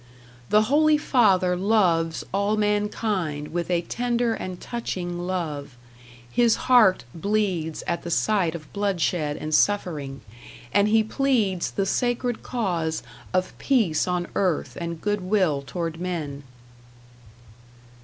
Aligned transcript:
The 0.49 0.63
Holy 0.63 0.97
Father 0.97 1.55
loves 1.55 2.25
all 2.33 2.57
mankind 2.57 3.49
with 3.49 3.69
a 3.69 3.81
tender 3.83 4.33
and 4.33 4.59
touching 4.59 5.27
love; 5.27 5.77
his 6.27 6.55
heart 6.65 7.03
bleeds 7.13 7.83
at 7.85 8.01
the 8.01 8.09
sight 8.09 8.55
of 8.55 8.73
bloodshed 8.73 9.37
and 9.37 9.53
suffering, 9.53 10.21
and 10.73 10.87
he 10.87 11.03
pleads 11.03 11.69
the 11.69 11.85
sacred 11.85 12.41
cause 12.41 13.03
of 13.31 13.55
peace 13.59 14.07
on 14.07 14.27
earth 14.33 14.75
and 14.81 15.01
good 15.01 15.21
will 15.21 15.61
toward 15.61 15.99
men. 16.01 16.41